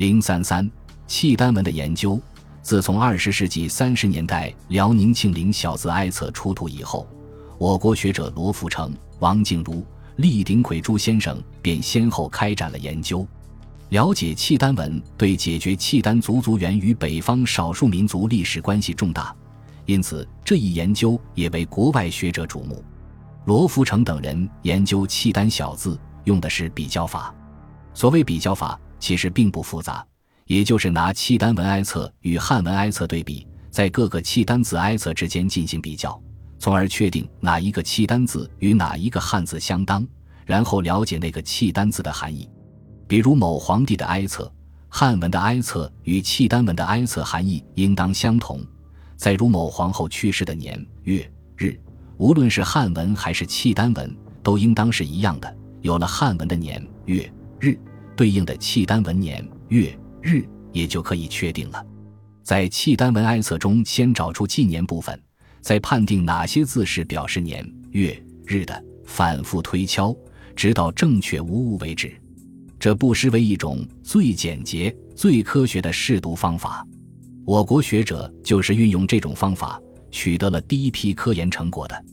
[0.00, 0.66] 零三三
[1.06, 2.18] 契丹文的研究，
[2.62, 7.06] 自从二十世纪三十年代辽宁庆陵小字哀册出土以后，
[7.58, 9.84] 我国学者罗福成、王静茹、
[10.16, 13.28] 厉鼎魁诸先生便先后开展了研究。
[13.90, 19.36] 了解契丹文，对解决契丹族族源与北方少数民族历史关系重大，
[19.84, 22.82] 因此这一研究也为国外学者瞩目。
[23.44, 27.34] 罗福成等人研究契丹小字，用的是比较法。
[27.92, 30.06] 所谓比较法，其实并不复杂，
[30.44, 36.22] 也就是拿契丹文哀册与汉文哀册对比，在各个契丹字哀册之间进行比较，
[36.58, 40.06] 从而确定哪一个契丹字与哪一个汉字相当，
[40.44, 42.48] 然后了解那个契丹字的含义。
[43.08, 44.52] 比如某皇帝的哀册，
[44.88, 48.60] 汉文的哀册与契丹文的哀册含义应当相同；
[49.16, 51.74] 再如某皇后去世的年月日，
[52.18, 55.56] 无论是汉文还是契丹文，都应当是一样的。
[55.80, 57.78] 有了汉文的年月日，
[58.20, 61.82] 对应的契丹文年月日也就可以确定了。
[62.42, 65.18] 在契丹文哀册中，先找出纪年部分，
[65.62, 70.14] 再判定哪些字是表示年月日的，反复推敲，
[70.54, 72.12] 直到正确无误为止。
[72.78, 76.86] 这不失为一种最简洁、最科学的试读方法。
[77.46, 82.04] 我国学者就是运用这种方法，取得了第一批科研成果的。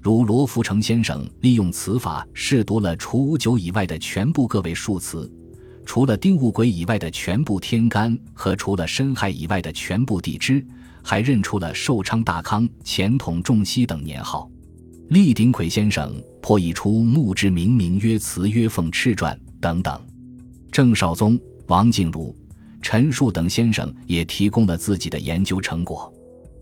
[0.00, 5.30] 如罗福成先生利用此法试读了除五九以外的全部个位数词，
[5.92, 10.64] 除了丁戊癸以外的全部天干和除了申亥以外的全部地支，
[11.02, 14.48] 还认出了寿昌、大康、乾统、仲熙等年号。
[15.08, 20.00] 厉鼎魁先生破译出墓志铭名曰“祠曰凤翅传”等等。
[20.70, 22.32] 郑少宗、王静茹、
[22.80, 26.14] 陈树等先生也提供了自己的研究成果。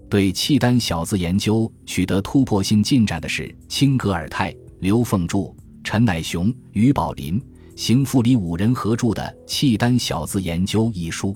[0.09, 7.39] 对契丹小字研究取得突破性进展的是清格尔泰、刘凤柱、陈乃雄、于宝林、
[7.79, 11.35] 邢复礼五人合著的《契丹小字研究》一书。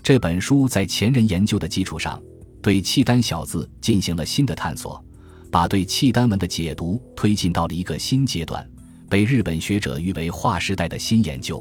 [0.00, 2.22] 这本书在前人研究的基础上，
[2.62, 5.04] 对契丹小字进行了新的探索，
[5.50, 8.64] 把对契丹文的解读推进到了一个新阶段，
[9.10, 11.60] 被日本学者誉为划时代的新研究。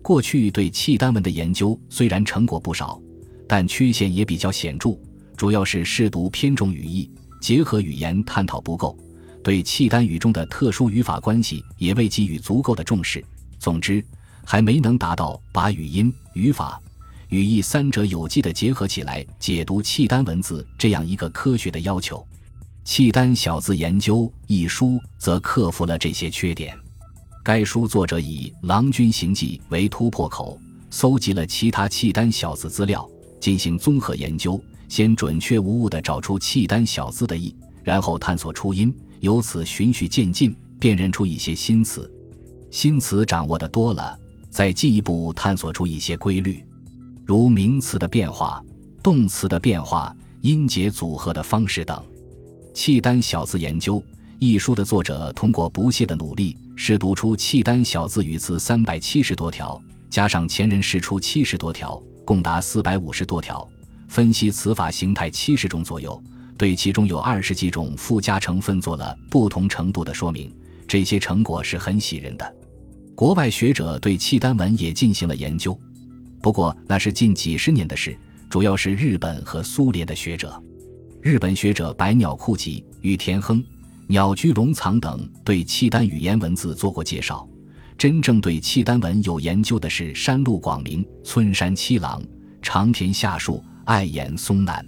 [0.00, 2.98] 过去对契丹文的研究虽然成果不少，
[3.46, 4.98] 但缺陷也比较显著，
[5.36, 7.10] 主要是试读偏重语义，
[7.42, 8.96] 结合语言探讨不够，
[9.44, 13.22] 对契丹语中的特殊语法关系也未给予足够的重视。
[13.60, 14.02] 总之，
[14.42, 16.80] 还没能达到把语音、语法、
[17.28, 22.16] 语义三者有机的结合起来解读契丹文字这样一个科学的要求。
[22.82, 26.74] 《契丹小字研究》一书则克服了这些缺点。
[27.44, 30.58] 该书作者以《郎君行记》为突破口，
[30.90, 33.06] 搜集了其他契丹小字资料，
[33.38, 37.54] 进行综合研究，先准确无误地找出契丹小字的意，
[37.84, 42.10] 然后探索出音，由此循序渐进，辨认出一些新词。
[42.70, 46.64] 新词掌握的多了，再进一步探索出一些规律，
[47.26, 48.62] 如名词的变化、
[49.02, 51.96] 动词的变化、音节组合的方式等。
[52.72, 53.96] 《契丹小字研究》
[54.38, 56.56] 一书的作者通过不懈的努力。
[56.82, 59.78] 试读出契丹小字语词三百七十多条，
[60.08, 63.68] 加上前人试出七十多条，共达四百五十多条。
[64.08, 66.18] 分析词法形态七十种左右，
[66.56, 70.50] 对其中有二十几种附加成分做了不同程度的说明。
[70.88, 72.54] 这些成果是很喜人的。
[73.20, 75.78] 国外学者对契丹文也进行了研究，
[76.40, 80.58] 不过那是近几十年的事，主要是日本和苏联的学者。
[81.20, 83.62] 日本学者百鸟库吉、与田亨。
[84.06, 87.46] 鸟居龙藏等对契丹语言文字做过介绍，
[87.98, 92.22] 真正对契丹文有研究的是山路广明、村山七郎、
[92.62, 94.82] 长田夏树、爱眼松南。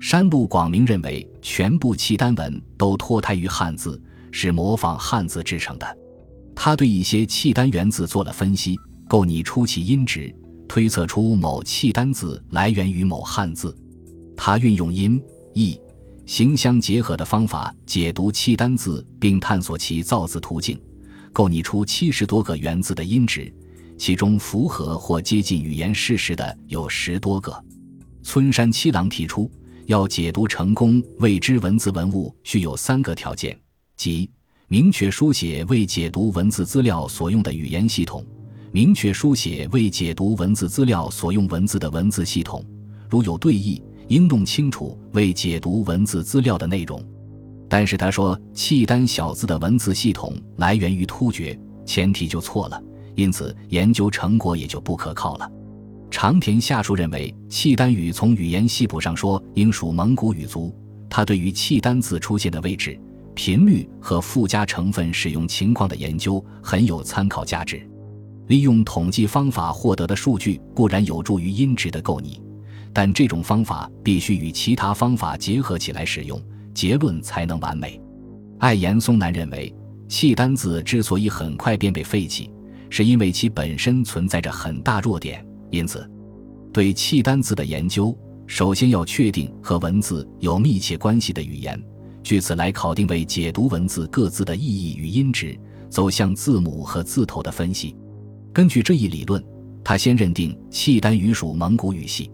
[0.00, 4.02] 山路广明认为，全部契丹文都脱胎于汉字，
[4.32, 5.98] 是模仿汉字制成的。
[6.60, 8.76] 他对一些契丹元字做了分析，
[9.08, 10.34] 构拟出其音值，
[10.66, 13.72] 推测出某契丹字来源于某汉字。
[14.36, 15.22] 他运用音
[15.54, 15.80] 义。
[16.26, 20.78] 形相结合的方法解读契丹字，并探索其造字途径，
[21.32, 23.50] 构拟出七十多个元字的音值，
[23.96, 27.56] 其中符合或接近语言事实的有十多个。
[28.24, 29.48] 村山七郎提出，
[29.86, 33.56] 要解读成功未知文字文物，需有三个条件，
[33.96, 34.28] 即
[34.70, 38.22] 明确书写为解读文字资料所用的语言系统，
[38.70, 42.62] 明确书写为解读文字资料所用文字的文字系统，
[43.08, 43.82] 如有对译。
[44.08, 47.02] 应弄清楚为解读文字资料的内容，
[47.68, 52.82] 但是他说契丹小字的文字系统来源于突厥，前提就错了，
[53.16, 55.50] 因此研究成果也就不可靠了。
[56.10, 60.74] 长田夏树认为契丹语从语言系谱上说应属蒙古语族，
[61.10, 62.98] 他对于契丹字出现的位置、
[63.38, 67.88] 频率和附加成分使用情况的研究很有参考价值。
[68.48, 72.42] 利用统计方法获得的数据固然有助于音质的构拟，
[72.92, 76.42] 但这种方法必须与其他方法结合起来使用，
[76.74, 78.00] 结论才能完美。
[78.58, 79.72] 艾延松南认为，
[80.08, 82.50] 契丹字之所以很快便被废弃，
[82.90, 85.46] 是因为其本身存在着很大弱点。
[85.70, 86.04] 因此，
[86.72, 88.12] 对契丹字的研究，
[88.48, 91.80] 首先要确定和文字有密切关系的语言，
[92.28, 95.58] 据此来考定为解读文字各自的意义与音质，
[95.88, 97.96] 走向字母和字头的分析。
[98.52, 99.42] 根据这一理论，
[99.82, 102.30] 他先认定契丹语属蒙古语系。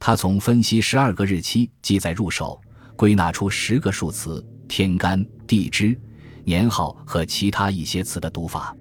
[0.00, 2.60] 他从分析十二个日期记载入手，
[2.96, 5.96] 归纳出十个数词：天干、地支、
[6.42, 8.76] 年号和其他一些词的读法。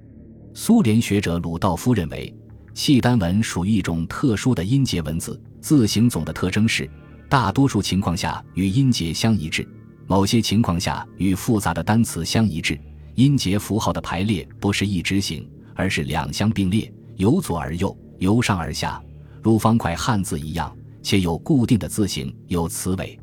[0.55, 2.35] 苏联学者鲁道夫认为，
[2.73, 6.89] 契丹文属于一种特殊的音节文字，字形总的特征是，
[7.29, 9.63] 大多数情况下与音节相一致，
[10.07, 12.79] 某些情况下与复杂的单词相一致。
[13.13, 15.47] 音节符号的排列不是一直行。
[15.79, 18.99] 而是两相并列，由左而右，由上而下，
[19.43, 23.17] 如方块汉字一样，且有固定的字形，有词尾。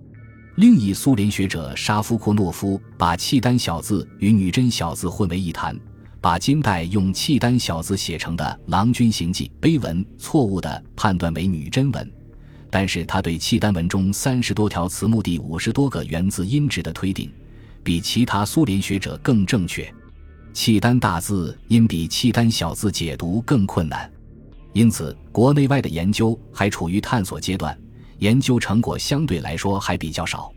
[0.55, 5.77] 另一苏联学者沙夫库诺夫把契丹小字与女真小字混为一谈，
[6.21, 12.13] 把金代用契丹小字写成的《郎君行记》碑文错误地判断为女真文，
[12.75, 17.33] 但是他对契丹文中三十多条词目第五十多个源自音质的推定，
[17.85, 19.89] 比其他苏联学者更正确。
[20.53, 24.11] 契丹大字因比契丹小字解读更困难，
[24.73, 27.79] 因此国内外的研究还处于探索阶段，
[28.19, 30.51] 研究成果相对来说还比较少。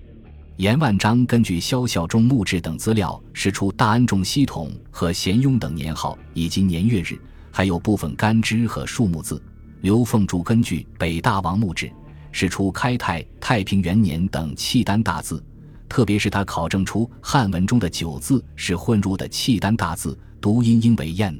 [0.55, 7.21] 严万章根据萧孝忠墓志等资料，释出大安众系统和咸雍等年号以及年月日，
[7.51, 9.39] 还有部分干支和数目字。
[9.81, 11.91] 刘凤柱根据北大王墓志，
[12.37, 15.43] 指出开泰、太平元年等契丹大字。
[15.89, 21.35] 特别是他考证出汉文中的九字是混入的契丹大字，读音应为燕。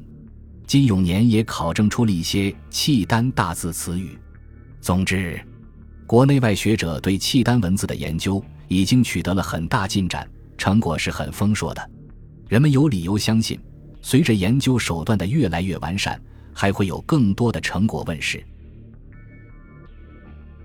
[0.66, 4.18] 金永年也考证出了一些契丹大字词语。
[4.80, 5.40] 总之，
[6.04, 11.90] 国内外学者对契丹文字的研究已经取得了很大进展，成果是很丰硕的。
[12.48, 13.56] 人们有理由相信，
[14.02, 16.20] 随着研究手段的越来越完善，
[16.52, 18.44] 还会有更多的成果问世。